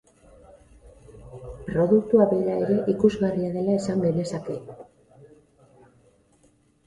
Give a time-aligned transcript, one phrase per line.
[1.67, 4.55] Produktua bera ere ikusgarria dela esan genezake.